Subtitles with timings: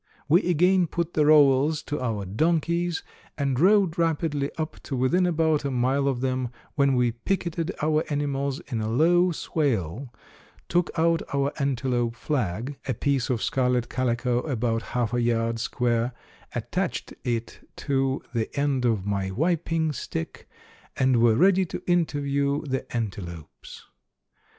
[0.27, 3.03] We again put the rowels to our donkeys
[3.37, 8.03] and rode rapidly up to within about a mile of them, when we picketed our
[8.09, 10.11] animals in a low swale,
[10.67, 16.13] took out our antelope flag a piece of scarlet calico about half a yard square
[16.55, 20.49] attached it to the end of my wiping stick,
[20.97, 23.85] and were ready to interview the antelopes.